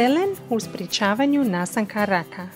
Selen 0.00 0.36
u 0.50 0.60
sprječavanju 0.60 1.44
nastanka 1.44 2.04
raka. 2.04 2.48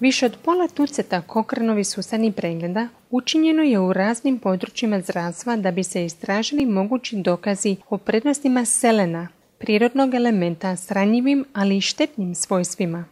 Više 0.00 0.26
od 0.26 0.36
pola 0.44 0.68
tuceta 0.68 1.20
Kokrenovih 1.20 1.86
sustavnih 1.86 2.34
pregleda 2.34 2.88
učinjeno 3.10 3.62
je 3.62 3.78
u 3.78 3.92
raznim 3.92 4.38
područjima 4.38 5.00
zdravstva 5.00 5.56
da 5.56 5.70
bi 5.70 5.82
se 5.82 6.04
istražili 6.04 6.66
mogući 6.66 7.16
dokazi 7.16 7.76
o 7.90 7.98
prednostima 7.98 8.64
selena, 8.64 9.28
prirodnog 9.58 10.14
elementa 10.14 10.76
s 10.76 10.90
ranjivim, 10.90 11.44
ali 11.52 11.76
i 11.76 11.80
štetnim 11.80 12.34
svojstvima. 12.34 13.04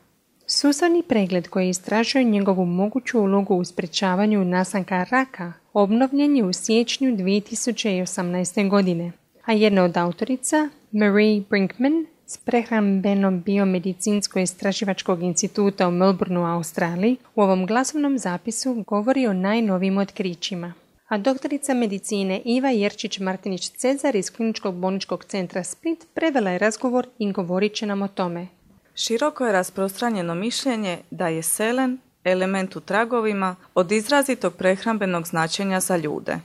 Sustavni 0.46 1.03
pregled 1.03 1.48
koji 1.48 1.69
istražuje 1.69 2.25
njegovu 2.25 2.64
moguću 2.66 3.21
ulogu 3.21 3.55
u 3.55 3.64
sprječavanju 3.64 4.45
nastanka 4.45 5.07
raka 5.11 5.53
obnovljen 5.73 6.37
je 6.37 6.45
u 6.45 6.53
siječnju 6.53 7.16
2018. 7.16 8.69
godine, 8.69 9.12
a 9.44 9.53
jedna 9.53 9.84
od 9.84 9.96
autorica, 9.96 10.68
Marie 10.93 11.43
Brinkman, 11.50 12.07
s 12.32 12.36
prehrambenom 12.36 13.43
biomedicinsko-istraživačkog 13.45 15.23
instituta 15.23 15.89
u 15.89 15.90
Melbourneu, 15.90 16.45
Australiji, 16.45 17.17
u 17.35 17.43
ovom 17.43 17.67
glasovnom 17.67 18.18
zapisu 18.18 18.85
govori 18.86 19.27
o 19.27 19.32
najnovim 19.32 19.99
otkrićima. 19.99 20.73
A 21.09 21.18
doktorica 21.18 21.75
medicine 21.75 22.40
Iva 22.45 22.68
Jerčić-Martinić-Cezar 22.68 24.17
iz 24.17 24.31
Kliničkog 24.31 24.75
bolničkog 24.75 25.25
centra 25.25 25.64
Split 25.64 26.07
prevela 26.14 26.50
je 26.50 26.59
razgovor 26.59 27.07
i 27.18 27.32
govorit 27.32 27.75
će 27.75 27.87
nam 27.87 28.03
o 28.03 28.09
tome. 28.09 28.46
Široko 28.95 29.46
je 29.46 29.53
rasprostranjeno 29.53 30.35
mišljenje 30.35 30.99
da 31.11 31.29
je 31.29 31.43
selen, 31.43 31.99
element 32.25 32.77
u 32.77 32.81
tragovima, 32.81 33.56
od 33.75 33.92
izrazitog 33.92 34.55
prehrambenog 34.55 35.27
značenja 35.27 35.81
za 35.81 35.97
ljude. 35.97 36.41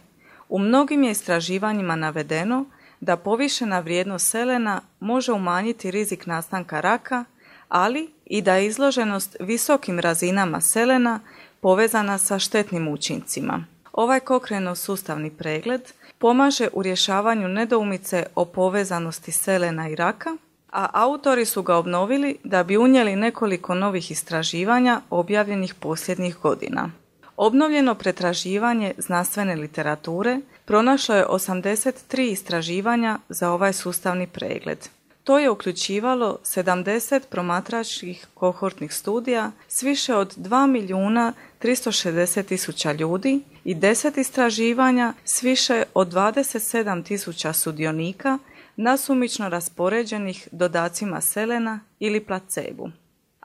U 0.49 0.59
mnogim 0.59 1.03
je 1.03 1.11
istraživanjima 1.11 1.95
navedeno 1.95 2.65
da 2.99 3.17
povišena 3.17 3.79
vrijednost 3.79 4.27
selena 4.29 4.81
može 4.99 5.31
umanjiti 5.31 5.91
rizik 5.91 6.25
nastanka 6.25 6.81
raka, 6.81 7.25
ali 7.69 8.09
i 8.25 8.41
da 8.41 8.55
je 8.55 8.65
izloženost 8.65 9.35
visokim 9.39 9.99
razinama 9.99 10.61
selena 10.61 11.19
povezana 11.61 12.17
sa 12.17 12.39
štetnim 12.39 12.87
učincima. 12.87 13.65
Ovaj 13.93 14.19
kokreno 14.19 14.75
sustavni 14.75 15.31
pregled 15.31 15.81
pomaže 16.17 16.67
u 16.73 16.83
rješavanju 16.83 17.47
nedoumice 17.47 18.25
o 18.35 18.45
povezanosti 18.45 19.31
selena 19.31 19.89
i 19.89 19.95
raka, 19.95 20.37
a 20.71 20.89
autori 20.93 21.45
su 21.45 21.63
ga 21.63 21.75
obnovili 21.75 22.37
da 22.43 22.63
bi 22.63 22.77
unijeli 22.77 23.15
nekoliko 23.15 23.75
novih 23.75 24.11
istraživanja 24.11 25.01
objavljenih 25.09 25.73
posljednjih 25.73 26.37
godina. 26.37 26.89
Obnovljeno 27.37 27.95
pretraživanje 27.95 28.93
znanstvene 28.97 29.55
literature 29.55 30.39
pronašlo 30.65 31.15
je 31.15 31.25
83 31.25 32.31
istraživanja 32.31 33.19
za 33.29 33.51
ovaj 33.51 33.73
sustavni 33.73 34.27
pregled. 34.27 34.89
To 35.23 35.39
je 35.39 35.49
uključivalo 35.49 36.39
70 36.43 37.21
promatračkih 37.29 38.27
kohortnih 38.33 38.93
studija 38.93 39.51
s 39.67 39.83
više 39.83 40.15
od 40.15 40.37
2 40.37 40.67
milijuna 40.67 41.33
360 41.61 42.45
tisuća 42.45 42.91
ljudi 42.91 43.41
i 43.63 43.75
10 43.75 44.19
istraživanja 44.19 45.13
s 45.25 45.43
više 45.43 45.83
od 45.93 46.13
27 46.13 47.03
tisuća 47.03 47.53
sudionika 47.53 48.37
nasumično 48.75 49.49
raspoređenih 49.49 50.47
dodacima 50.51 51.21
selena 51.21 51.79
ili 51.99 52.19
placebu. 52.19 52.89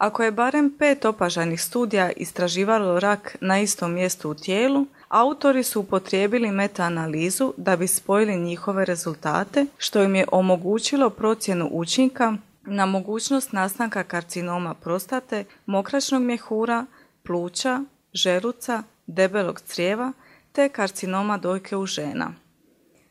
Ako 0.03 0.23
je 0.23 0.31
barem 0.31 0.71
pet 0.79 1.05
opažanih 1.05 1.63
studija 1.63 2.11
istraživalo 2.17 3.01
rak 3.01 3.37
na 3.41 3.61
istom 3.61 3.93
mjestu 3.93 4.31
u 4.31 4.35
tijelu, 4.35 4.87
autori 5.09 5.63
su 5.63 5.81
upotrijebili 5.81 6.51
metaanalizu 6.51 7.53
da 7.57 7.77
bi 7.77 7.87
spojili 7.87 8.37
njihove 8.37 8.85
rezultate, 8.85 9.67
što 9.79 10.03
im 10.03 10.15
je 10.15 10.27
omogućilo 10.33 11.11
procjenu 11.11 11.69
učinka 11.73 12.35
na 12.63 12.87
mogućnost 12.87 13.53
nastanka 13.53 14.05
karcinoma 14.05 14.75
prostate, 14.75 15.45
mokračnog 15.67 16.23
mjehura, 16.23 16.87
pluća, 17.23 17.81
želuca, 18.15 18.83
debelog 19.07 19.61
crijeva 19.61 20.13
te 20.53 20.69
karcinoma 20.69 21.39
dojke 21.39 21.77
u 21.77 21.87
žena. 21.87 22.35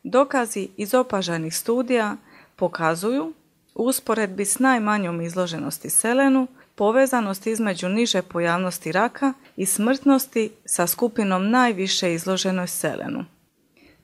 Dokazi 0.02 0.68
iz 0.76 0.94
opažanih 0.94 1.56
studija 1.56 2.16
pokazuju 2.56 3.32
usporedbi 3.74 4.44
s 4.44 4.58
najmanjom 4.58 5.20
izloženosti 5.20 5.90
selenu 5.90 6.46
povezanost 6.74 7.46
između 7.46 7.88
niže 7.88 8.22
pojavnosti 8.22 8.92
raka 8.92 9.32
i 9.56 9.66
smrtnosti 9.66 10.50
sa 10.64 10.86
skupinom 10.86 11.50
najviše 11.50 12.14
izloženoj 12.14 12.66
selenu. 12.66 13.24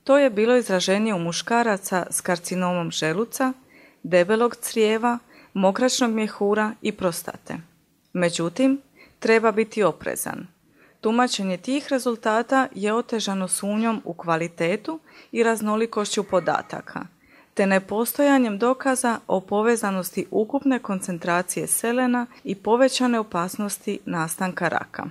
To 0.05 0.19
je 0.19 0.31
bilo 0.31 0.56
izraženije 0.56 1.15
u 1.15 1.19
muškaraca 1.19 2.06
s 2.11 2.21
karcinomom 2.21 2.91
želuca, 2.91 3.53
debelog 4.03 4.56
crijeva, 4.56 5.19
mokračnog 5.55 6.11
mjehura 6.11 6.73
i 6.83 6.93
prostate. 6.93 7.55
Međutim, 8.12 8.81
treba 9.19 9.53
biti 9.53 9.83
oprezan. 9.83 10.47
Tumačenje 11.00 11.56
tih 11.56 11.87
rezultata 11.91 12.69
je 12.75 12.95
otežano 12.95 13.49
sumnjom 13.49 14.03
u 14.05 14.15
kvalitetu 14.15 15.00
i 15.33 15.43
raznolikošću 15.43 16.23
podataka– 16.23 17.06
te 17.59 17.67
nepostojanjem 17.67 18.59
dokaza 18.59 19.19
o 19.27 19.41
povezanosti 19.41 20.27
ukupne 20.31 20.79
koncentracije 20.79 21.67
selena 21.67 22.27
i 22.45 22.55
povećane 22.55 23.19
opasnosti 23.19 23.99
nastanka 24.05 24.69
raka. 24.69 25.07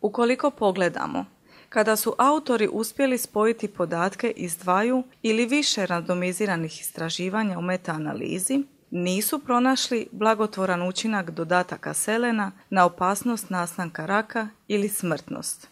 Ukoliko 0.00 0.50
pogledamo, 0.50 1.24
kada 1.68 1.96
su 1.96 2.14
autori 2.18 2.68
uspjeli 2.72 3.18
spojiti 3.18 3.68
podatke 3.68 4.32
iz 4.36 4.56
dvaju 4.56 5.02
ili 5.22 5.46
više 5.46 5.86
randomiziranih 5.86 6.80
istraživanja 6.80 7.58
u 7.58 7.62
metaanalizi, 7.62 8.64
nisu 8.90 9.38
pronašli 9.38 10.08
blagotvoran 10.12 10.88
učinak 10.88 11.30
dodataka 11.30 11.94
selena 11.94 12.52
na 12.70 12.84
opasnost 12.84 13.50
nastanka 13.50 14.06
raka 14.06 14.48
ili 14.68 14.88
smrtnost. 14.88 15.68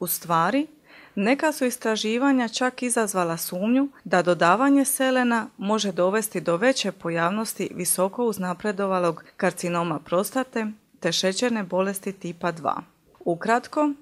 U 0.00 0.06
stvari, 0.06 0.66
neka 1.14 1.52
su 1.52 1.64
istraživanja 1.64 2.48
čak 2.48 2.82
izazvala 2.82 3.36
sumnju 3.36 3.88
da 4.04 4.22
dodavanje 4.22 4.84
selena 4.84 5.46
može 5.56 5.92
dovesti 5.92 6.40
do 6.40 6.56
veće 6.56 6.92
pojavnosti 6.92 7.70
visoko 7.74 8.24
uznapredovalog 8.24 9.24
karcinoma 9.36 9.98
prostate 9.98 10.66
te 11.00 11.12
šećerne 11.12 11.62
bolesti 11.62 12.12
tipa 12.12 12.52
2. 12.52 12.80
Ukratko, 13.24 13.92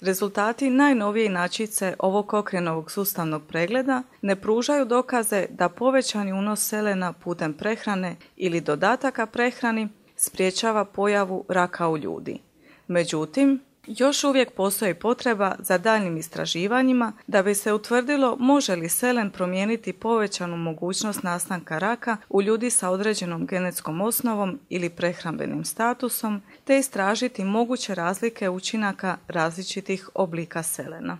Rezultati 0.00 0.70
najnovije 0.70 1.26
inačice 1.26 1.94
ovog 1.98 2.34
okrenovog 2.34 2.90
sustavnog 2.90 3.42
pregleda 3.48 4.02
ne 4.22 4.36
pružaju 4.36 4.84
dokaze 4.84 5.46
da 5.50 5.68
povećani 5.68 6.32
unos 6.32 6.68
selena 6.68 7.12
putem 7.12 7.52
prehrane 7.52 8.16
ili 8.36 8.60
dodataka 8.60 9.26
prehrani 9.26 9.88
spriječava 10.16 10.84
pojavu 10.84 11.44
raka 11.48 11.88
u 11.88 11.98
ljudi. 11.98 12.38
Međutim, 12.86 13.60
još 13.86 14.24
uvijek 14.24 14.50
postoji 14.50 14.94
potreba 14.94 15.54
za 15.58 15.78
daljnim 15.78 16.16
istraživanjima 16.16 17.12
da 17.26 17.42
bi 17.42 17.54
se 17.54 17.72
utvrdilo 17.72 18.36
može 18.40 18.76
li 18.76 18.88
selen 18.88 19.30
promijeniti 19.30 19.92
povećanu 19.92 20.56
mogućnost 20.56 21.22
nastanka 21.22 21.78
raka 21.78 22.16
u 22.28 22.42
ljudi 22.42 22.70
sa 22.70 22.90
određenom 22.90 23.46
genetskom 23.46 24.00
osnovom 24.00 24.58
ili 24.68 24.90
prehrambenim 24.90 25.64
statusom, 25.64 26.42
te 26.64 26.78
istražiti 26.78 27.44
moguće 27.44 27.94
razlike 27.94 28.48
učinaka 28.48 29.16
različitih 29.28 30.10
oblika 30.14 30.62
selena. 30.62 31.18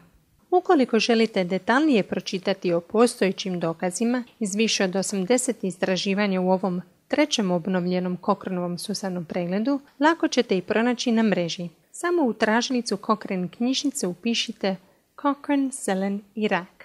Ukoliko 0.51 0.99
želite 0.99 1.45
detaljnije 1.45 2.03
pročitati 2.03 2.73
o 2.73 2.81
postojećim 2.81 3.61
dokazima 3.61 4.25
iz 4.39 4.55
više 4.55 4.85
od 4.85 4.91
80 4.91 5.55
istraživanja 5.63 6.41
u 6.41 6.51
ovom 6.51 6.83
trećem 7.09 7.51
obnovljenom 7.51 8.17
Kokrnovom 8.17 8.79
sustavnom 8.79 9.25
pregledu, 9.25 9.81
lako 10.01 10.29
ćete 10.29 10.57
ih 10.57 10.65
pronaći 10.65 11.13
na 11.13 11.23
mreži 11.23 11.69
samo 11.97 12.23
u 12.23 12.33
tražnicu 12.33 12.97
Cochrane 12.97 13.49
knjižnice 13.49 14.07
upišite 14.07 14.77
Cochrane, 15.23 15.73
Selen 15.73 16.21
i 16.35 16.49
rak. 16.49 16.85